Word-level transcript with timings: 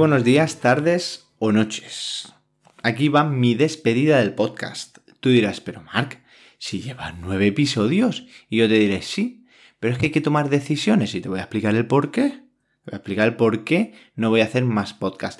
Buenos 0.00 0.24
días, 0.24 0.60
tardes 0.60 1.28
o 1.38 1.52
noches. 1.52 2.32
Aquí 2.82 3.10
va 3.10 3.22
mi 3.22 3.54
despedida 3.54 4.18
del 4.20 4.32
podcast. 4.32 4.96
Tú 5.20 5.28
dirás, 5.28 5.60
pero 5.60 5.82
Mark, 5.82 6.22
si 6.56 6.80
llevas 6.80 7.12
nueve 7.20 7.48
episodios. 7.48 8.26
Y 8.48 8.56
yo 8.56 8.66
te 8.66 8.78
diré, 8.78 9.02
sí, 9.02 9.44
pero 9.78 9.92
es 9.92 9.98
que 9.98 10.06
hay 10.06 10.12
que 10.12 10.22
tomar 10.22 10.48
decisiones 10.48 11.14
y 11.14 11.20
te 11.20 11.28
voy 11.28 11.38
a 11.38 11.42
explicar 11.42 11.74
el 11.74 11.86
por 11.86 12.12
qué. 12.12 12.30
Te 12.30 12.36
voy 12.86 12.94
a 12.94 12.96
explicar 12.96 13.28
el 13.28 13.36
por 13.36 13.62
qué 13.64 13.92
no 14.14 14.30
voy 14.30 14.40
a 14.40 14.44
hacer 14.44 14.64
más 14.64 14.94
podcast. 14.94 15.38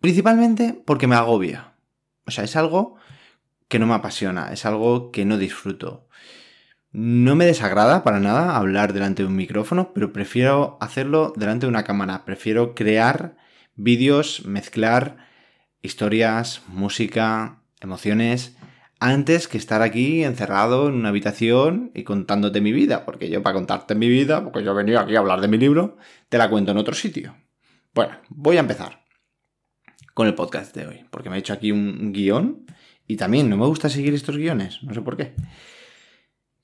Principalmente 0.00 0.72
porque 0.86 1.06
me 1.06 1.16
agobia. 1.16 1.74
O 2.26 2.30
sea, 2.30 2.44
es 2.44 2.56
algo 2.56 2.96
que 3.68 3.78
no 3.78 3.86
me 3.86 3.92
apasiona, 3.92 4.50
es 4.50 4.64
algo 4.64 5.12
que 5.12 5.26
no 5.26 5.36
disfruto. 5.36 6.08
No 6.90 7.36
me 7.36 7.44
desagrada 7.44 8.02
para 8.02 8.18
nada 8.18 8.56
hablar 8.56 8.94
delante 8.94 9.24
de 9.24 9.28
un 9.28 9.36
micrófono, 9.36 9.92
pero 9.92 10.10
prefiero 10.10 10.78
hacerlo 10.80 11.34
delante 11.36 11.66
de 11.66 11.70
una 11.70 11.84
cámara. 11.84 12.24
Prefiero 12.24 12.74
crear 12.74 13.36
vídeos, 13.78 14.44
mezclar 14.44 15.16
historias, 15.80 16.62
música, 16.66 17.62
emociones, 17.80 18.56
antes 19.00 19.48
que 19.48 19.56
estar 19.56 19.80
aquí 19.80 20.24
encerrado 20.24 20.88
en 20.88 20.94
una 20.94 21.08
habitación 21.08 21.92
y 21.94 22.02
contándote 22.02 22.60
mi 22.60 22.72
vida. 22.72 23.06
Porque 23.06 23.30
yo 23.30 23.42
para 23.42 23.54
contarte 23.54 23.94
mi 23.94 24.08
vida, 24.08 24.42
porque 24.42 24.62
yo 24.62 24.72
he 24.72 24.74
venido 24.74 25.00
aquí 25.00 25.16
a 25.16 25.20
hablar 25.20 25.40
de 25.40 25.48
mi 25.48 25.56
libro, 25.56 25.96
te 26.28 26.36
la 26.36 26.50
cuento 26.50 26.72
en 26.72 26.78
otro 26.78 26.94
sitio. 26.94 27.36
Bueno, 27.94 28.16
voy 28.28 28.56
a 28.56 28.60
empezar 28.60 29.04
con 30.14 30.26
el 30.26 30.34
podcast 30.34 30.74
de 30.74 30.86
hoy, 30.86 31.04
porque 31.10 31.30
me 31.30 31.36
he 31.36 31.38
hecho 31.38 31.52
aquí 31.52 31.70
un 31.72 32.12
guion 32.12 32.66
y 33.06 33.16
también 33.16 33.48
no 33.48 33.56
me 33.56 33.66
gusta 33.66 33.88
seguir 33.88 34.14
estos 34.14 34.36
guiones, 34.36 34.82
no 34.82 34.92
sé 34.92 35.00
por 35.00 35.16
qué. 35.16 35.34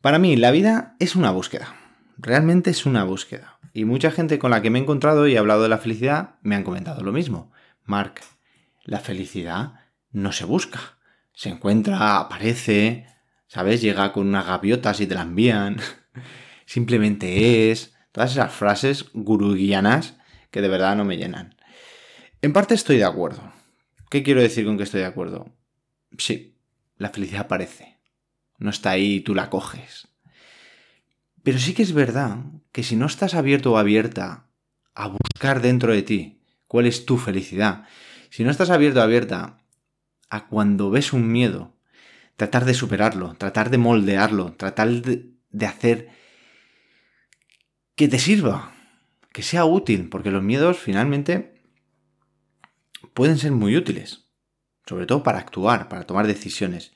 Para 0.00 0.18
mí, 0.18 0.36
la 0.36 0.50
vida 0.50 0.96
es 0.98 1.16
una 1.16 1.30
búsqueda. 1.30 1.83
Realmente 2.16 2.70
es 2.70 2.86
una 2.86 3.04
búsqueda. 3.04 3.58
Y 3.72 3.84
mucha 3.84 4.10
gente 4.10 4.38
con 4.38 4.50
la 4.50 4.62
que 4.62 4.70
me 4.70 4.78
he 4.78 4.82
encontrado 4.82 5.26
y 5.26 5.34
he 5.34 5.38
hablado 5.38 5.62
de 5.62 5.68
la 5.68 5.78
felicidad 5.78 6.36
me 6.42 6.54
han 6.54 6.62
comentado 6.62 7.02
lo 7.02 7.12
mismo. 7.12 7.52
Mark, 7.84 8.20
la 8.84 9.00
felicidad 9.00 9.80
no 10.12 10.32
se 10.32 10.44
busca. 10.44 10.98
Se 11.32 11.48
encuentra, 11.48 12.18
aparece, 12.18 13.06
¿sabes? 13.48 13.80
Llega 13.80 14.12
con 14.12 14.28
unas 14.28 14.46
gaviotas 14.46 15.00
y 15.00 15.06
te 15.06 15.14
la 15.14 15.22
envían. 15.22 15.76
Simplemente 16.66 17.70
es. 17.70 17.94
Todas 18.12 18.32
esas 18.32 18.52
frases 18.52 19.06
guruguianas 19.12 20.16
que 20.52 20.60
de 20.60 20.68
verdad 20.68 20.94
no 20.94 21.04
me 21.04 21.16
llenan. 21.16 21.56
En 22.42 22.52
parte 22.52 22.74
estoy 22.74 22.98
de 22.98 23.04
acuerdo. 23.04 23.52
¿Qué 24.08 24.22
quiero 24.22 24.40
decir 24.40 24.64
con 24.64 24.76
que 24.76 24.84
estoy 24.84 25.00
de 25.00 25.06
acuerdo? 25.06 25.52
Sí, 26.16 26.56
la 26.96 27.10
felicidad 27.10 27.46
aparece 27.46 27.94
no 28.58 28.70
está 28.70 28.90
ahí 28.90 29.16
y 29.16 29.20
tú 29.20 29.34
la 29.34 29.50
coges. 29.50 30.08
Pero 31.44 31.58
sí 31.58 31.74
que 31.74 31.82
es 31.82 31.92
verdad 31.92 32.38
que 32.72 32.82
si 32.82 32.96
no 32.96 33.06
estás 33.06 33.34
abierto 33.34 33.72
o 33.72 33.76
abierta 33.76 34.48
a 34.94 35.08
buscar 35.08 35.60
dentro 35.60 35.92
de 35.92 36.02
ti 36.02 36.40
cuál 36.66 36.86
es 36.86 37.04
tu 37.04 37.18
felicidad, 37.18 37.86
si 38.30 38.42
no 38.42 38.50
estás 38.50 38.70
abierto 38.70 39.00
o 39.00 39.02
abierta 39.02 39.58
a 40.30 40.48
cuando 40.48 40.90
ves 40.90 41.12
un 41.12 41.30
miedo, 41.30 41.76
tratar 42.36 42.64
de 42.64 42.72
superarlo, 42.72 43.34
tratar 43.34 43.68
de 43.68 43.78
moldearlo, 43.78 44.54
tratar 44.54 44.88
de, 44.88 45.66
hacer 45.66 46.08
que 47.94 48.08
te 48.08 48.18
sirva, 48.18 48.74
que 49.32 49.42
sea 49.42 49.66
útil, 49.66 50.08
porque 50.08 50.30
los 50.30 50.42
miedos 50.42 50.78
finalmente 50.78 51.62
pueden 53.12 53.36
ser 53.36 53.52
muy 53.52 53.76
útiles, 53.76 54.30
sobre 54.86 55.04
todo 55.04 55.22
para 55.22 55.40
actuar, 55.40 55.90
para 55.90 56.04
tomar 56.04 56.26
decisiones. 56.26 56.92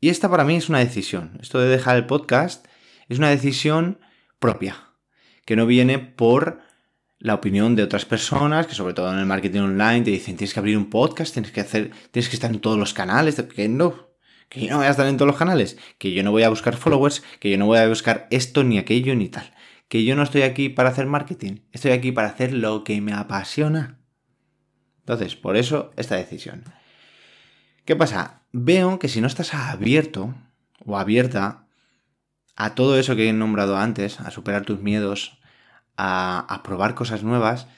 Y 0.00 0.10
esta 0.10 0.30
para 0.30 0.44
mí 0.44 0.54
es 0.54 0.68
una 0.68 0.78
decisión. 0.78 1.38
Esto 1.42 1.58
de 1.58 1.68
dejar 1.68 1.96
el 1.96 2.06
podcast 2.06 2.69
es 3.10 3.18
una 3.18 3.28
decisión 3.28 3.98
propia, 4.38 4.76
que 5.44 5.56
no 5.56 5.66
viene 5.66 5.98
por 5.98 6.60
la 7.18 7.34
opinión 7.34 7.74
de 7.74 7.82
otras 7.82 8.06
personas, 8.06 8.68
que 8.68 8.74
sobre 8.74 8.94
todo 8.94 9.12
en 9.12 9.18
el 9.18 9.26
marketing 9.26 9.60
online 9.60 10.02
te 10.02 10.12
dicen 10.12 10.36
tienes 10.36 10.54
que 10.54 10.60
abrir 10.60 10.78
un 10.78 10.88
podcast, 10.88 11.32
tienes 11.34 11.50
que 11.50 11.60
hacer, 11.60 11.90
tienes 12.12 12.30
que 12.30 12.36
estar 12.36 12.50
en 12.50 12.60
todos 12.60 12.78
los 12.78 12.94
canales, 12.94 13.34
que 13.54 13.68
no, 13.68 14.10
que 14.48 14.60
yo 14.60 14.70
no 14.70 14.76
voy 14.78 14.86
a 14.86 14.90
estar 14.90 15.06
en 15.08 15.16
todos 15.16 15.26
los 15.26 15.36
canales, 15.36 15.76
que 15.98 16.12
yo 16.12 16.22
no 16.22 16.30
voy 16.30 16.44
a 16.44 16.48
buscar 16.48 16.76
followers, 16.76 17.22
que 17.40 17.50
yo 17.50 17.58
no 17.58 17.66
voy 17.66 17.78
a 17.78 17.88
buscar 17.88 18.28
esto 18.30 18.62
ni 18.62 18.78
aquello 18.78 19.14
ni 19.16 19.28
tal, 19.28 19.52
que 19.88 20.04
yo 20.04 20.14
no 20.14 20.22
estoy 20.22 20.42
aquí 20.42 20.68
para 20.68 20.90
hacer 20.90 21.06
marketing, 21.06 21.56
estoy 21.72 21.90
aquí 21.90 22.12
para 22.12 22.28
hacer 22.28 22.52
lo 22.52 22.84
que 22.84 23.00
me 23.00 23.12
apasiona. 23.12 23.98
Entonces, 25.00 25.34
por 25.34 25.56
eso 25.56 25.90
esta 25.96 26.14
decisión. 26.14 26.62
¿Qué 27.84 27.96
pasa? 27.96 28.42
Veo 28.52 29.00
que 29.00 29.08
si 29.08 29.20
no 29.20 29.26
estás 29.26 29.52
abierto 29.52 30.32
o 30.86 30.96
abierta 30.96 31.66
a 32.60 32.74
todo 32.74 32.98
eso 32.98 33.16
que 33.16 33.26
he 33.26 33.32
nombrado 33.32 33.78
antes, 33.78 34.20
a 34.20 34.30
superar 34.30 34.66
tus 34.66 34.82
miedos, 34.82 35.38
a, 35.96 36.60
probar 36.62 36.94
cosas 36.94 37.22
nuevas, 37.22 37.68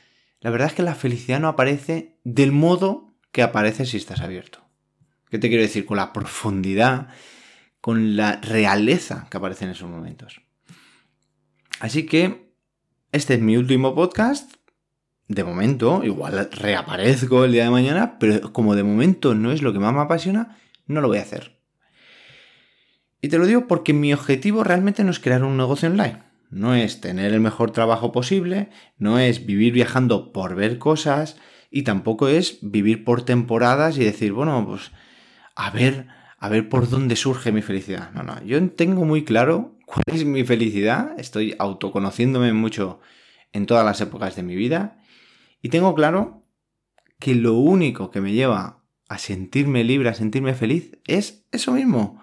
la 0.41 0.51
verdad 0.51 0.67
es 0.67 0.75
que 0.75 0.83
la 0.83 0.97
felicidad 0.97 1.39
no 1.39 1.47
aparece 1.47 2.19
del 2.25 2.51
modo 2.51 3.15
que 3.31 3.45
aparece 3.45 3.87
si 3.87 3.97
estás 3.97 4.23
abierto. 4.23 4.59
¿Qué 5.31 5.39
te 5.39 5.49
quiero 5.49 5.63
decir? 5.63 5.87
Con 5.87 5.99
la 5.99 6.13
profundidad, 6.13 7.07
con 7.81 8.17
la 8.17 8.41
realeza 8.41 9.29
que 9.31 9.37
aparece 9.37 9.67
en 9.67 9.71
esos 9.71 9.89
momentos. 9.89 10.41
Así 11.79 12.05
que 12.05 12.53
este 13.13 13.35
es 13.35 13.41
mi 13.41 13.57
último 13.57 13.95
podcast 13.95 14.53
de 15.29 15.45
momento, 15.45 16.03
igual 16.03 16.51
reaparezco 16.51 17.45
el 17.45 17.53
día 17.53 17.65
de 17.65 17.71
mañana, 17.71 18.19
pero 18.19 18.53
como 18.53 18.75
de 18.75 18.83
momento 18.83 19.37
no 19.37 19.53
es 19.53 19.63
lo 19.63 19.73
que 19.73 19.79
más 19.79 19.95
me 19.95 20.01
apasiona, 20.01 20.59
no 20.89 21.01
lo 21.01 21.07
voy 21.07 21.19
a 21.19 21.23
hacer. 21.23 21.62
Y 23.25 23.29
te 23.29 23.39
lo 23.39 23.47
digo 23.47 23.69
porque 23.69 23.93
mi 23.93 24.13
objetivo 24.13 24.65
realmente 24.65 25.05
no 25.05 25.13
es 25.13 25.21
crear 25.21 25.45
un 25.45 25.57
negocio 25.57 25.89
online. 25.89 26.25
No 26.51 26.75
es 26.75 27.01
tener 27.01 27.33
el 27.33 27.41
mejor 27.41 27.71
trabajo 27.71 28.11
posible, 28.11 28.69
no 28.99 29.21
es 29.21 29.47
vivir 29.47 29.73
viajando 29.73 30.33
por 30.33 30.57
ver 30.57 30.79
cosas 30.79 31.39
y 31.71 31.85
tampoco 31.85 32.29
es 32.29 32.59
vivir 32.61 33.05
por 33.05 33.25
temporadas 33.25 33.97
y 33.97 34.05
decir, 34.05 34.33
bueno, 34.33 34.67
pues 34.67 34.91
a 35.55 35.71
ver, 35.71 36.09
a 36.37 36.49
ver 36.49 36.69
por 36.69 36.91
dónde 36.91 37.15
surge 37.15 37.53
mi 37.53 37.63
felicidad. 37.63 38.11
No, 38.11 38.25
no, 38.25 38.43
yo 38.45 38.69
tengo 38.71 39.05
muy 39.05 39.25
claro 39.25 39.79
cuál 39.87 40.03
es 40.09 40.25
mi 40.25 40.43
felicidad, 40.43 41.15
estoy 41.17 41.55
autoconociéndome 41.59 42.53
mucho 42.53 43.01
en 43.53 43.67
todas 43.67 43.85
las 43.85 44.01
épocas 44.01 44.35
de 44.35 44.43
mi 44.43 44.57
vida 44.57 44.99
y 45.63 45.69
tengo 45.69 45.95
claro 45.95 46.45
que 47.21 47.37
lo 47.37 47.55
único 47.55 48.11
que 48.11 48.21
me 48.21 48.33
lleva 48.33 48.83
a 49.09 49.19
sentirme 49.19 49.85
libre, 49.85 50.09
a 50.09 50.15
sentirme 50.15 50.55
feliz, 50.55 50.99
es 51.07 51.47
eso 51.53 51.73
mismo, 51.73 52.21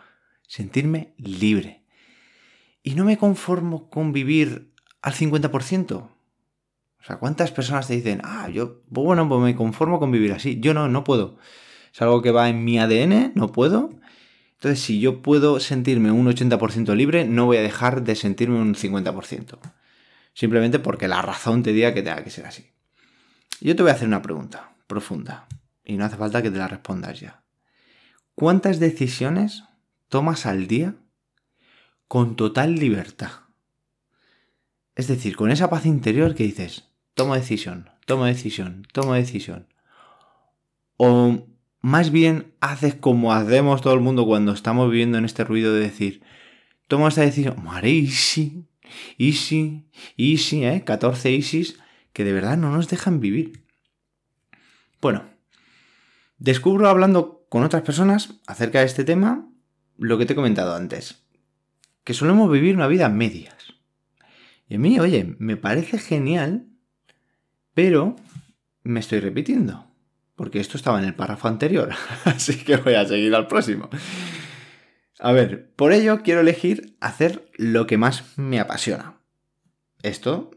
sentirme 0.49 1.13
libre. 1.17 1.83
Y 2.83 2.95
no 2.95 3.05
me 3.05 3.17
conformo 3.17 3.89
con 3.89 4.11
vivir 4.11 4.73
al 5.01 5.13
50%. 5.13 5.93
O 5.93 6.09
sea, 7.05 7.17
¿cuántas 7.17 7.51
personas 7.51 7.87
te 7.87 7.93
dicen, 7.93 8.19
ah, 8.23 8.49
yo, 8.49 8.81
bueno, 8.87 9.29
pues 9.29 9.39
me 9.41 9.55
conformo 9.55 9.99
con 9.99 10.11
vivir 10.11 10.33
así? 10.33 10.59
Yo 10.59 10.73
no, 10.73 10.89
no 10.89 11.05
puedo. 11.05 11.37
Es 11.93 12.01
algo 12.01 12.21
que 12.21 12.31
va 12.31 12.49
en 12.49 12.65
mi 12.65 12.79
ADN, 12.79 13.31
no 13.35 13.51
puedo. 13.51 13.91
Entonces, 14.55 14.81
si 14.81 14.99
yo 14.99 15.21
puedo 15.21 15.59
sentirme 15.59 16.11
un 16.11 16.27
80% 16.27 16.93
libre, 16.95 17.25
no 17.25 17.45
voy 17.45 17.57
a 17.57 17.61
dejar 17.61 18.03
de 18.03 18.15
sentirme 18.15 18.59
un 18.59 18.75
50%. 18.75 19.59
Simplemente 20.33 20.79
porque 20.79 21.07
la 21.07 21.21
razón 21.21 21.63
te 21.63 21.73
diga 21.73 21.93
que 21.93 22.01
tenga 22.01 22.23
que 22.23 22.31
ser 22.31 22.47
así. 22.47 22.65
Yo 23.61 23.75
te 23.75 23.83
voy 23.83 23.91
a 23.91 23.95
hacer 23.95 24.07
una 24.07 24.21
pregunta 24.21 24.73
profunda 24.87 25.47
y 25.85 25.95
no 25.95 26.05
hace 26.05 26.17
falta 26.17 26.41
que 26.41 26.49
te 26.49 26.57
la 26.57 26.67
respondas 26.67 27.19
ya. 27.19 27.43
¿Cuántas 28.33 28.79
decisiones 28.79 29.63
tomas 30.09 30.45
al 30.45 30.67
día 30.67 30.95
con 32.07 32.35
total 32.35 32.75
libertad? 32.75 33.31
Es 34.95 35.07
decir, 35.07 35.37
con 35.37 35.51
esa 35.51 35.69
paz 35.69 35.85
interior 35.85 36.35
que 36.35 36.43
dices, 36.43 36.89
tomo 37.13 37.35
decisión, 37.35 37.89
tomo 38.05 38.25
decisión, 38.25 38.85
tomo 38.91 39.13
decisión. 39.13 39.67
O 40.97 41.47
más 41.81 42.11
bien 42.11 42.53
haces 42.59 42.95
como 42.95 43.33
hacemos 43.33 43.81
todo 43.81 43.93
el 43.93 44.01
mundo 44.01 44.25
cuando 44.25 44.51
estamos 44.51 44.91
viviendo 44.91 45.17
en 45.17 45.25
este 45.25 45.45
ruido 45.45 45.73
de 45.73 45.81
decir, 45.81 46.21
tomo 46.87 47.07
esta 47.07 47.21
decisión, 47.21 47.63
mare, 47.63 47.89
easy, 47.89 48.65
easy, 49.17 49.85
easy, 50.17 50.65
¿eh? 50.65 50.83
14 50.83 51.33
easy 51.33 51.75
que 52.11 52.23
de 52.25 52.33
verdad 52.33 52.57
no 52.57 52.71
nos 52.71 52.89
dejan 52.89 53.19
vivir. 53.19 53.63
Bueno, 55.01 55.23
descubro 56.37 56.89
hablando 56.89 57.45
con 57.47 57.63
otras 57.63 57.83
personas 57.83 58.41
acerca 58.47 58.79
de 58.79 58.85
este 58.85 59.05
tema 59.05 59.48
lo 59.99 60.17
que 60.17 60.25
te 60.25 60.33
he 60.33 60.35
comentado 60.35 60.75
antes, 60.75 61.23
que 62.03 62.13
solemos 62.13 62.51
vivir 62.51 62.75
una 62.75 62.87
vida 62.87 63.05
a 63.05 63.09
medias. 63.09 63.75
Y 64.67 64.75
a 64.75 64.79
mí, 64.79 64.99
oye, 64.99 65.35
me 65.39 65.57
parece 65.57 65.97
genial, 65.97 66.67
pero 67.73 68.15
me 68.83 68.99
estoy 68.99 69.19
repitiendo, 69.19 69.87
porque 70.35 70.59
esto 70.59 70.77
estaba 70.77 70.99
en 70.99 71.05
el 71.05 71.15
párrafo 71.15 71.47
anterior, 71.47 71.91
así 72.25 72.57
que 72.57 72.77
voy 72.77 72.95
a 72.95 73.05
seguir 73.05 73.35
al 73.35 73.47
próximo. 73.47 73.89
A 75.19 75.33
ver, 75.33 75.71
por 75.75 75.91
ello 75.91 76.21
quiero 76.23 76.41
elegir 76.41 76.95
hacer 77.01 77.49
lo 77.57 77.87
que 77.87 77.97
más 77.97 78.37
me 78.37 78.59
apasiona. 78.59 79.17
Esto 80.01 80.51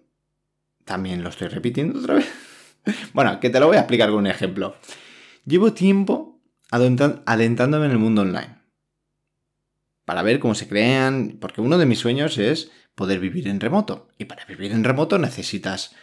también 0.84 1.24
lo 1.24 1.30
estoy 1.30 1.48
repitiendo 1.48 1.98
otra 1.98 2.14
vez. 2.14 2.30
bueno, 3.12 3.40
que 3.40 3.50
te 3.50 3.58
lo 3.58 3.66
voy 3.66 3.76
a 3.76 3.80
explicar 3.80 4.10
con 4.10 4.20
un 4.20 4.26
ejemplo. 4.28 4.76
Llevo 5.44 5.72
tiempo 5.72 6.40
adentrándome 6.70 7.86
en 7.86 7.92
el 7.92 7.98
mundo 7.98 8.22
online. 8.22 8.61
Para 10.04 10.22
ver 10.22 10.38
cómo 10.38 10.54
se 10.54 10.68
crean, 10.68 11.38
porque 11.40 11.60
uno 11.60 11.78
de 11.78 11.86
mis 11.86 11.98
sueños 11.98 12.38
es 12.38 12.70
poder 12.94 13.20
vivir 13.20 13.48
en 13.48 13.60
remoto. 13.60 14.08
Y 14.18 14.24
para 14.24 14.44
vivir 14.44 14.72
en 14.72 14.84
remoto 14.84 15.18
necesitas 15.18 15.94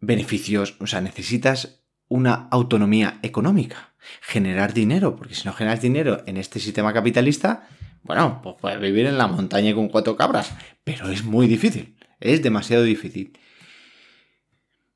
beneficios, 0.00 0.76
o 0.80 0.86
sea, 0.86 1.00
necesitas 1.00 1.84
una 2.08 2.48
autonomía 2.50 3.18
económica, 3.22 3.94
generar 4.20 4.74
dinero, 4.74 5.16
porque 5.16 5.34
si 5.34 5.46
no 5.46 5.54
generas 5.54 5.80
dinero 5.80 6.22
en 6.26 6.36
este 6.36 6.60
sistema 6.60 6.92
capitalista, 6.92 7.68
bueno, 8.02 8.40
pues 8.42 8.56
puedes 8.60 8.80
vivir 8.80 9.06
en 9.06 9.16
la 9.16 9.28
montaña 9.28 9.74
con 9.74 9.88
cuatro 9.88 10.16
cabras, 10.16 10.52
pero 10.84 11.08
es 11.08 11.24
muy 11.24 11.46
difícil, 11.46 11.96
es 12.20 12.42
demasiado 12.42 12.82
difícil. 12.82 13.38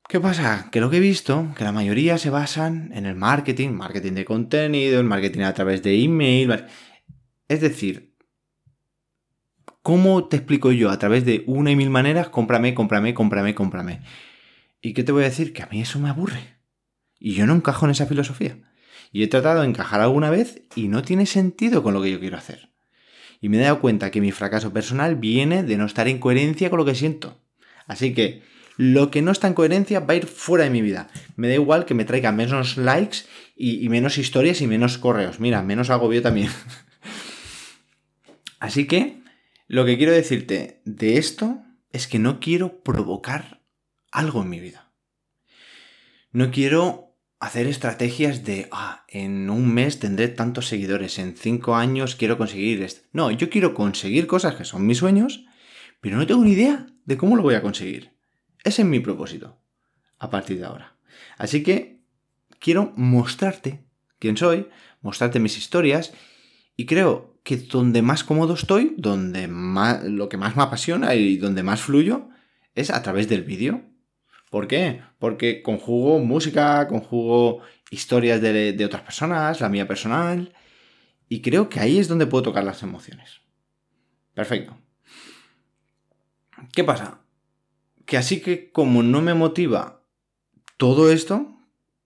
¿Qué 0.07 0.21
pasa? 0.21 0.69
Que 0.71 0.79
lo 0.79 0.89
que 0.89 0.97
he 0.97 1.01
visto, 1.01 1.53
que 1.57 1.65
la 1.65 1.73
mayoría 1.73 2.17
se 2.17 2.29
basan 2.29 2.91
en 2.93 3.05
el 3.05 3.15
marketing, 3.15 3.71
marketing 3.71 4.13
de 4.13 4.25
contenido, 4.25 4.99
el 4.99 5.05
marketing 5.05 5.41
a 5.41 5.53
través 5.53 5.83
de 5.83 6.01
email. 6.01 6.65
Es 7.49 7.59
decir, 7.59 8.13
¿cómo 9.87 10.25
te 10.25 10.35
explico 10.35 10.73
yo 10.73 10.89
a 10.89 10.99
través 10.99 11.23
de 11.23 11.45
una 11.47 11.71
y 11.71 11.77
mil 11.77 11.89
maneras? 11.89 12.27
Cómprame, 12.27 12.73
cómprame, 12.73 13.13
cómprame, 13.13 13.55
cómprame. 13.55 14.01
¿Y 14.81 14.93
qué 14.93 15.05
te 15.05 15.13
voy 15.13 15.23
a 15.23 15.29
decir? 15.29 15.53
Que 15.53 15.63
a 15.63 15.67
mí 15.67 15.79
eso 15.79 15.97
me 15.97 16.09
aburre. 16.09 16.57
Y 17.17 17.35
yo 17.35 17.45
no 17.45 17.55
encajo 17.55 17.85
en 17.85 17.91
esa 17.91 18.05
filosofía. 18.05 18.57
Y 19.13 19.23
he 19.23 19.27
tratado 19.27 19.61
de 19.61 19.67
encajar 19.69 20.01
alguna 20.01 20.29
vez 20.29 20.61
y 20.75 20.89
no 20.89 21.03
tiene 21.03 21.25
sentido 21.25 21.83
con 21.83 21.93
lo 21.93 22.01
que 22.01 22.11
yo 22.11 22.19
quiero 22.19 22.35
hacer. 22.35 22.73
Y 23.39 23.47
me 23.47 23.55
he 23.55 23.61
dado 23.61 23.79
cuenta 23.79 24.11
que 24.11 24.19
mi 24.19 24.33
fracaso 24.33 24.73
personal 24.73 25.15
viene 25.15 25.63
de 25.63 25.77
no 25.77 25.85
estar 25.85 26.09
en 26.09 26.19
coherencia 26.19 26.69
con 26.69 26.79
lo 26.79 26.85
que 26.85 26.93
siento. 26.93 27.41
Así 27.85 28.13
que 28.13 28.43
lo 28.75 29.09
que 29.09 29.21
no 29.21 29.31
está 29.31 29.47
en 29.47 29.53
coherencia 29.53 30.01
va 30.01 30.15
a 30.15 30.17
ir 30.17 30.25
fuera 30.25 30.65
de 30.65 30.69
mi 30.69 30.81
vida. 30.81 31.07
Me 31.37 31.47
da 31.47 31.53
igual 31.53 31.85
que 31.85 31.93
me 31.93 32.03
traiga 32.03 32.33
menos 32.33 32.75
likes 32.75 33.19
y, 33.55 33.87
menos 33.87 34.17
historias 34.17 34.59
y 34.59 34.67
menos 34.67 34.97
correos. 34.97 35.39
Mira, 35.39 35.63
menos 35.63 35.89
agobio 35.89 36.21
también. 36.21 36.49
Así 38.59 38.85
que 38.85 39.25
lo 39.67 39.85
que 39.85 39.97
quiero 39.97 40.13
decirte 40.13 40.81
de 40.85 41.17
esto 41.17 41.61
es 41.91 42.07
que 42.07 42.19
no 42.19 42.39
quiero 42.39 42.83
provocar 42.83 43.63
algo 44.11 44.41
en 44.41 44.49
mi 44.49 44.59
vida. 44.59 44.93
No 46.31 46.51
quiero 46.51 47.17
hacer 47.39 47.67
estrategias 47.67 48.43
de, 48.43 48.67
ah, 48.71 49.05
en 49.07 49.49
un 49.49 49.73
mes 49.73 49.99
tendré 49.99 50.27
tantos 50.27 50.67
seguidores, 50.67 51.19
en 51.19 51.35
cinco 51.35 51.75
años 51.75 52.15
quiero 52.15 52.37
conseguir 52.37 52.81
esto. 52.81 53.07
No, 53.11 53.29
yo 53.31 53.49
quiero 53.49 53.73
conseguir 53.73 54.27
cosas 54.27 54.55
que 54.55 54.65
son 54.65 54.85
mis 54.85 54.97
sueños, 54.97 55.45
pero 56.01 56.17
no 56.17 56.25
tengo 56.25 56.43
ni 56.43 56.51
idea 56.51 56.87
de 57.05 57.17
cómo 57.17 57.35
lo 57.35 57.43
voy 57.43 57.55
a 57.55 57.61
conseguir. 57.61 58.13
Ese 58.63 58.81
es 58.81 58.87
mi 58.87 58.99
propósito 58.99 59.59
a 60.19 60.29
partir 60.29 60.59
de 60.59 60.65
ahora. 60.65 60.97
Así 61.37 61.63
que 61.63 62.01
quiero 62.59 62.93
mostrarte 62.95 63.85
quién 64.19 64.37
soy, 64.37 64.67
mostrarte 65.01 65.39
mis 65.39 65.57
historias 65.57 66.13
y 66.75 66.85
creo 66.85 67.36
que 67.47 67.55
donde 67.55 68.01
más 68.01 68.25
cómodo 68.25 68.55
estoy, 68.55 68.93
donde 68.97 69.47
más, 69.47 70.03
lo 70.03 70.27
que 70.27 70.35
más 70.35 70.57
me 70.57 70.63
apasiona 70.63 71.15
y 71.15 71.37
donde 71.37 71.63
más 71.63 71.81
fluyo 71.81 72.27
es 72.75 72.89
a 72.89 73.01
través 73.01 73.29
del 73.29 73.43
vídeo. 73.43 73.83
¿Por 74.49 74.67
qué? 74.67 75.01
Porque 75.17 75.61
conjugo 75.61 76.19
música, 76.19 76.87
conjugo 76.89 77.61
historias 77.89 78.41
de, 78.41 78.73
de 78.73 78.85
otras 78.85 79.03
personas, 79.03 79.61
la 79.61 79.69
mía 79.69 79.87
personal, 79.87 80.53
y 81.29 81.41
creo 81.41 81.69
que 81.69 81.79
ahí 81.79 81.99
es 81.99 82.09
donde 82.09 82.27
puedo 82.27 82.43
tocar 82.43 82.65
las 82.65 82.83
emociones. 82.83 83.39
Perfecto. 84.33 84.77
¿Qué 86.73 86.83
pasa? 86.83 87.21
que 88.07 88.17
así 88.17 88.39
que 88.39 88.71
como 88.71 89.03
no 89.03 89.21
me 89.21 89.35
motiva 89.35 90.01
todo 90.77 91.11
esto, 91.11 91.56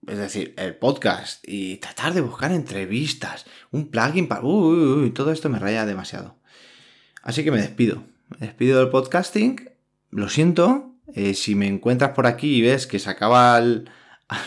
es 0.06 0.18
decir, 0.18 0.54
el 0.56 0.74
podcast 0.74 1.46
y 1.46 1.76
tratar 1.76 2.12
de 2.12 2.20
buscar 2.20 2.50
entrevistas, 2.52 3.46
un 3.70 3.88
plugin 3.88 4.26
para... 4.26 4.42
Uy, 4.42 5.10
todo 5.10 5.30
esto 5.30 5.48
me 5.48 5.58
raya 5.58 5.86
demasiado. 5.86 6.36
Así 7.22 7.44
que 7.44 7.52
me 7.52 7.60
despido. 7.60 8.02
Me 8.28 8.46
despido 8.46 8.80
del 8.80 8.90
podcasting. 8.90 9.70
Lo 10.10 10.28
siento. 10.28 10.94
Eh, 11.14 11.34
si 11.34 11.54
me 11.54 11.68
encuentras 11.68 12.12
por 12.12 12.26
aquí 12.26 12.56
y 12.56 12.62
ves 12.62 12.86
que 12.86 12.98
se 12.98 13.10
acaba 13.10 13.58
el, 13.58 13.88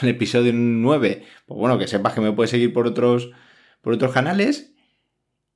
episodio 0.02 0.52
9, 0.54 1.24
pues 1.46 1.58
bueno, 1.58 1.78
que 1.78 1.88
sepas 1.88 2.14
que 2.14 2.22
me 2.22 2.32
puedes 2.32 2.52
seguir 2.52 2.74
por 2.74 2.88
otros, 2.88 3.32
por 3.82 3.94
otros 3.94 4.12
canales. 4.12 4.74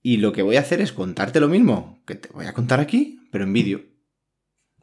Y 0.01 0.17
lo 0.17 0.31
que 0.31 0.43
voy 0.43 0.55
a 0.55 0.61
hacer 0.61 0.79
es 0.79 0.93
contarte 0.93 1.41
lo 1.41 1.49
mismo 1.49 2.01
que 2.05 2.15
te 2.15 2.29
voy 2.29 2.45
a 2.45 2.53
contar 2.53 2.79
aquí, 2.79 3.27
pero 3.31 3.43
en 3.43 3.51
vídeo. 3.51 3.83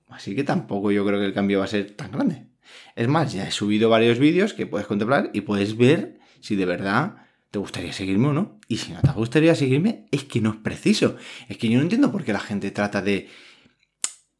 Así 0.08 0.36
que 0.36 0.44
tampoco 0.44 0.92
yo 0.92 1.06
creo 1.06 1.18
que 1.18 1.26
el 1.26 1.32
cambio 1.32 1.60
va 1.60 1.64
a 1.64 1.68
ser 1.68 1.92
tan 1.92 2.12
grande. 2.12 2.46
Es 2.94 3.08
más, 3.08 3.32
ya 3.32 3.46
he 3.46 3.50
subido 3.50 3.88
varios 3.90 4.18
vídeos 4.18 4.54
que 4.54 4.66
puedes 4.66 4.86
contemplar 4.86 5.30
y 5.32 5.42
puedes 5.42 5.76
ver 5.76 6.18
si 6.40 6.56
de 6.56 6.66
verdad 6.66 7.16
te 7.50 7.58
gustaría 7.58 7.92
seguirme 7.92 8.28
o 8.28 8.32
no. 8.32 8.58
Y 8.68 8.78
si 8.78 8.92
no 8.92 9.00
te 9.00 9.10
gustaría 9.12 9.54
seguirme, 9.54 10.06
es 10.10 10.24
que 10.24 10.40
no 10.40 10.50
es 10.50 10.56
preciso. 10.56 11.16
Es 11.48 11.58
que 11.58 11.68
yo 11.68 11.78
no 11.78 11.82
entiendo 11.82 12.12
por 12.12 12.24
qué 12.24 12.32
la 12.32 12.40
gente 12.40 12.70
trata 12.70 13.02
de... 13.02 13.28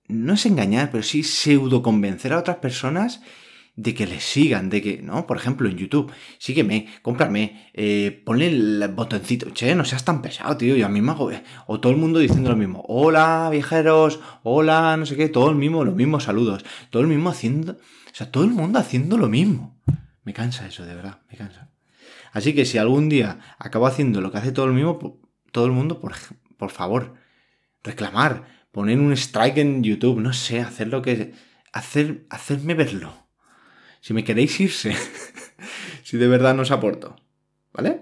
No 0.08 0.34
es 0.34 0.46
engañar, 0.46 0.90
pero 0.90 1.02
sí 1.02 1.23
pseudo 1.23 1.82
convencer 1.82 2.32
a 2.32 2.38
otras 2.38 2.58
personas 2.58 3.20
de 3.76 3.94
que 3.94 4.06
les 4.06 4.25
sigan, 4.25 4.70
de 4.70 4.81
que, 4.82 5.02
¿no? 5.02 5.26
Por 5.26 5.37
ejemplo, 5.37 5.69
en 5.69 5.76
YouTube, 5.76 6.11
sígueme, 6.38 6.88
cómprame, 7.02 7.70
eh, 7.75 8.23
ponle 8.25 8.49
el 8.49 8.88
botoncito, 8.88 9.50
che, 9.50 9.75
no 9.75 9.84
seas 9.84 10.05
tan 10.05 10.23
pesado, 10.23 10.56
tío, 10.56 10.76
yo 10.76 10.87
a 10.87 10.88
mí 10.88 11.02
me 11.02 11.12
hago, 11.12 11.31
o 11.67 11.78
todo 11.78 11.93
el 11.93 11.99
mundo 11.99 12.19
diciendo 12.19 12.50
lo 12.50 12.56
mismo, 12.56 12.82
hola, 12.88 13.49
viajeros, 13.50 14.20
hola, 14.43 14.96
no 14.96 15.05
sé 15.05 15.14
qué, 15.17 15.28
todo 15.28 15.50
el 15.50 15.56
mismo, 15.56 15.84
los 15.84 15.94
mismos 15.94 16.25
saludos, 16.25 16.64
todo 16.88 17.02
el 17.02 17.08
mismo 17.08 17.28
haciendo, 17.28 17.76
o 18.17 18.19
sea, 18.19 18.31
todo 18.31 18.45
el 18.45 18.51
mundo 18.51 18.79
haciendo 18.79 19.19
lo 19.19 19.29
mismo. 19.29 19.79
Me 20.25 20.33
cansa 20.33 20.67
eso, 20.67 20.87
de 20.87 20.95
verdad, 20.95 21.21
me 21.31 21.37
cansa. 21.37 21.69
Así 22.33 22.55
que 22.55 22.65
si 22.65 22.79
algún 22.79 23.11
día 23.11 23.41
acabo 23.59 23.87
haciendo 23.87 24.23
lo 24.23 24.33
que 24.33 24.39
hace 24.39 24.53
todo 24.53 24.65
el 24.65 24.73
mismo, 24.73 25.21
todo 25.53 25.67
el 25.67 25.73
mundo, 25.73 26.01
por, 26.01 26.15
por 26.57 26.71
favor, 26.71 27.17
reclamar, 27.85 28.47
poner 28.73 28.99
un 28.99 29.13
strike 29.13 29.59
en 29.59 29.83
YouTube, 29.83 30.19
no 30.19 30.33
sé, 30.33 30.61
hacer 30.61 30.89
lo 30.89 31.03
que, 31.03 31.35
hacer, 31.75 32.25
hacerme 32.31 32.73
verlo 32.73 33.13
si 34.01 34.15
me 34.15 34.25
queréis 34.25 34.59
irse, 34.61 34.97
si 36.03 36.17
de 36.17 36.27
verdad 36.27 36.55
no 36.55 36.62
os 36.62 36.71
aporto. 36.71 37.17
¿Vale? 37.75 38.01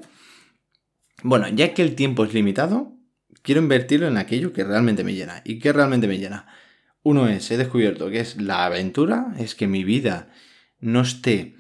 Bueno, 1.25 1.49
ya 1.49 1.75
que 1.75 1.83
el 1.83 1.97
tiempo 1.97 2.25
es 2.25 2.33
limitado, 2.33 2.93
quiero 3.43 3.61
invertirlo 3.61 4.07
en 4.07 4.19
aquello 4.19 4.53
que 4.53 4.63
realmente 4.63 5.03
me 5.03 5.15
llena. 5.15 5.43
¿Y 5.45 5.59
qué 5.59 5.73
realmente 5.73 6.07
me 6.07 6.19
llena? 6.19 6.47
Uno 7.05 7.29
es, 7.29 7.51
he 7.51 7.59
descubierto 7.59 8.11
que 8.11 8.21
es 8.21 8.41
la 8.41 8.65
aventura, 8.65 9.35
es 9.39 9.55
que 9.55 9.69
mi 9.69 9.85
vida 9.85 10.33
no 10.81 11.03
esté 11.03 11.55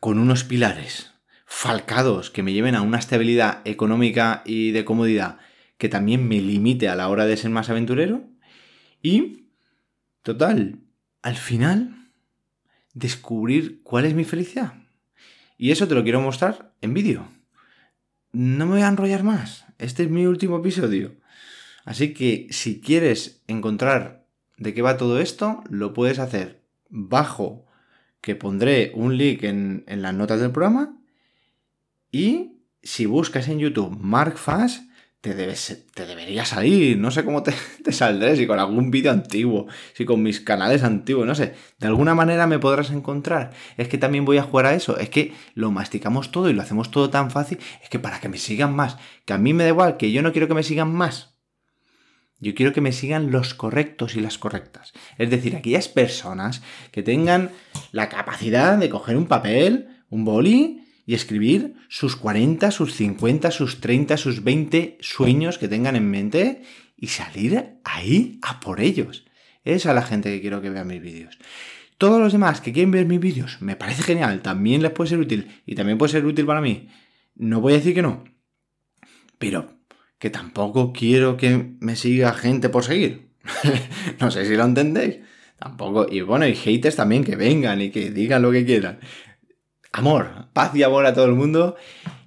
con 0.00 0.18
unos 0.18 0.44
pilares 0.44 1.14
falcados 1.46 2.30
que 2.30 2.42
me 2.42 2.52
lleven 2.52 2.74
a 2.74 2.82
una 2.82 2.98
estabilidad 2.98 3.62
económica 3.64 4.42
y 4.44 4.70
de 4.72 4.84
comodidad 4.84 5.38
que 5.78 5.88
también 5.88 6.28
me 6.28 6.42
limite 6.42 6.88
a 6.88 6.94
la 6.94 7.08
hora 7.08 7.24
de 7.24 7.38
ser 7.38 7.50
más 7.50 7.70
aventurero. 7.70 8.28
Y, 9.00 9.46
total, 10.22 10.80
al 11.22 11.36
final 11.36 12.10
descubrir 12.92 13.82
cuál 13.82 14.04
es 14.04 14.14
mi 14.14 14.24
felicidad. 14.24 14.74
Y 15.56 15.70
eso 15.70 15.88
te 15.88 15.94
lo 15.94 16.02
quiero 16.02 16.20
mostrar 16.20 16.74
en 16.82 16.92
vídeo. 16.92 17.28
No 18.32 18.66
me 18.66 18.72
voy 18.72 18.82
a 18.82 18.88
enrollar 18.88 19.22
más. 19.22 19.64
Este 19.78 20.02
es 20.02 20.10
mi 20.10 20.26
último 20.26 20.58
episodio. 20.58 21.16
Así 21.88 22.12
que 22.12 22.48
si 22.50 22.82
quieres 22.82 23.42
encontrar 23.46 24.17
de 24.58 24.74
qué 24.74 24.82
va 24.82 24.96
todo 24.96 25.20
esto, 25.20 25.62
lo 25.70 25.94
puedes 25.94 26.18
hacer 26.18 26.62
bajo, 26.90 27.66
que 28.20 28.34
pondré 28.34 28.92
un 28.94 29.16
link 29.16 29.44
en, 29.44 29.84
en 29.86 30.02
las 30.02 30.14
notas 30.14 30.40
del 30.40 30.50
programa. 30.50 30.98
Y 32.10 32.62
si 32.82 33.06
buscas 33.06 33.48
en 33.48 33.58
YouTube 33.58 33.96
Mark 34.00 34.38
Fass, 34.38 34.82
te, 35.20 35.34
debes, 35.34 35.86
te 35.94 36.06
debería 36.06 36.44
salir. 36.44 36.98
No 36.98 37.10
sé 37.10 37.24
cómo 37.24 37.42
te, 37.42 37.52
te, 37.84 37.92
saldré, 37.92 38.36
si 38.36 38.46
con 38.46 38.58
algún 38.58 38.90
vídeo 38.90 39.10
antiguo, 39.10 39.66
si 39.94 40.04
con 40.04 40.22
mis 40.22 40.40
canales 40.40 40.82
antiguos, 40.82 41.26
no 41.26 41.34
sé. 41.34 41.54
De 41.78 41.86
alguna 41.86 42.14
manera 42.14 42.46
me 42.46 42.58
podrás 42.58 42.90
encontrar. 42.90 43.52
Es 43.76 43.88
que 43.88 43.98
también 43.98 44.24
voy 44.24 44.38
a 44.38 44.42
jugar 44.42 44.66
a 44.66 44.74
eso. 44.74 44.98
Es 44.98 45.10
que 45.10 45.34
lo 45.54 45.70
masticamos 45.70 46.30
todo 46.30 46.48
y 46.50 46.52
lo 46.52 46.62
hacemos 46.62 46.90
todo 46.90 47.10
tan 47.10 47.30
fácil. 47.30 47.58
Es 47.82 47.88
que 47.88 47.98
para 47.98 48.20
que 48.20 48.28
me 48.28 48.38
sigan 48.38 48.74
más, 48.74 48.96
que 49.24 49.32
a 49.32 49.38
mí 49.38 49.52
me 49.52 49.64
da 49.64 49.70
igual, 49.70 49.96
que 49.96 50.12
yo 50.12 50.22
no 50.22 50.32
quiero 50.32 50.48
que 50.48 50.54
me 50.54 50.62
sigan 50.62 50.92
más. 50.92 51.37
Yo 52.40 52.54
quiero 52.54 52.72
que 52.72 52.80
me 52.80 52.92
sigan 52.92 53.30
los 53.30 53.54
correctos 53.54 54.14
y 54.14 54.20
las 54.20 54.38
correctas. 54.38 54.92
Es 55.18 55.28
decir, 55.30 55.56
aquellas 55.56 55.88
personas 55.88 56.62
que 56.92 57.02
tengan 57.02 57.50
la 57.90 58.08
capacidad 58.08 58.78
de 58.78 58.88
coger 58.88 59.16
un 59.16 59.26
papel, 59.26 59.88
un 60.08 60.24
boli 60.24 60.84
y 61.04 61.14
escribir 61.14 61.74
sus 61.88 62.16
40, 62.16 62.70
sus 62.70 62.94
50, 62.94 63.50
sus 63.50 63.80
30, 63.80 64.16
sus 64.16 64.44
20 64.44 64.98
sueños 65.00 65.58
que 65.58 65.66
tengan 65.66 65.96
en 65.96 66.10
mente 66.10 66.62
y 66.96 67.08
salir 67.08 67.80
ahí 67.82 68.38
a 68.42 68.60
por 68.60 68.80
ellos. 68.80 69.24
Esa 69.64 69.88
es 69.90 69.94
la 69.94 70.02
gente 70.02 70.30
que 70.30 70.40
quiero 70.40 70.62
que 70.62 70.70
vea 70.70 70.84
mis 70.84 71.00
vídeos. 71.00 71.38
Todos 71.96 72.20
los 72.20 72.32
demás 72.32 72.60
que 72.60 72.72
quieren 72.72 72.92
ver 72.92 73.06
mis 73.06 73.18
vídeos, 73.18 73.60
me 73.60 73.74
parece 73.74 74.02
genial, 74.02 74.42
también 74.42 74.82
les 74.82 74.92
puede 74.92 75.10
ser 75.10 75.18
útil 75.18 75.62
y 75.66 75.74
también 75.74 75.98
puede 75.98 76.12
ser 76.12 76.24
útil 76.24 76.46
para 76.46 76.60
mí. 76.60 76.88
No 77.34 77.60
voy 77.60 77.72
a 77.72 77.76
decir 77.76 77.94
que 77.94 78.02
no, 78.02 78.24
pero 79.38 79.77
que 80.18 80.30
tampoco 80.30 80.92
quiero 80.92 81.36
que 81.36 81.74
me 81.80 81.96
siga 81.96 82.32
gente 82.32 82.68
por 82.68 82.84
seguir. 82.84 83.30
no 84.20 84.30
sé 84.30 84.44
si 84.44 84.56
lo 84.56 84.64
entendéis. 84.64 85.18
Tampoco, 85.58 86.06
y 86.08 86.20
bueno, 86.20 86.46
y 86.46 86.54
haters 86.54 86.96
también 86.96 87.24
que 87.24 87.34
vengan 87.34 87.80
y 87.80 87.90
que 87.90 88.10
digan 88.10 88.42
lo 88.42 88.52
que 88.52 88.64
quieran 88.64 89.00
amor, 89.92 90.48
paz 90.52 90.74
y 90.74 90.82
amor 90.82 91.06
a 91.06 91.14
todo 91.14 91.26
el 91.26 91.34
mundo. 91.34 91.76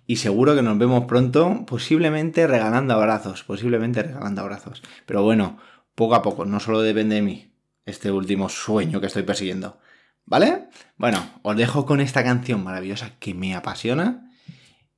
Y 0.05 0.17
seguro 0.17 0.55
que 0.55 0.61
nos 0.61 0.77
vemos 0.77 1.05
pronto, 1.05 1.65
posiblemente 1.65 2.45
regalando 2.45 2.93
abrazos, 2.93 3.43
posiblemente 3.43 4.03
regalando 4.03 4.41
abrazos. 4.41 4.83
Pero 5.05 5.23
bueno, 5.23 5.57
poco 5.95 6.15
a 6.15 6.21
poco, 6.21 6.45
no 6.45 6.59
solo 6.59 6.81
depende 6.81 7.15
de 7.15 7.21
mí, 7.21 7.53
este 7.85 8.11
último 8.11 8.49
sueño 8.49 8.99
que 8.99 9.07
estoy 9.07 9.23
persiguiendo. 9.23 9.79
¿Vale? 10.25 10.67
Bueno, 10.97 11.23
os 11.43 11.55
dejo 11.55 11.85
con 11.85 12.01
esta 12.01 12.23
canción 12.23 12.63
maravillosa 12.63 13.17
que 13.19 13.33
me 13.33 13.55
apasiona 13.55 14.29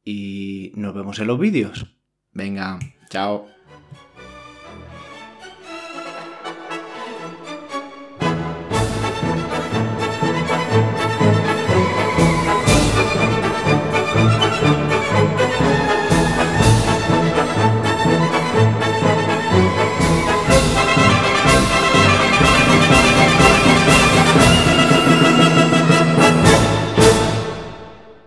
y 0.03 0.71
nos 0.75 0.95
vemos 0.95 1.19
en 1.19 1.27
los 1.27 1.39
vídeos. 1.39 1.85
Venga, 2.33 2.79
chao. 3.09 3.47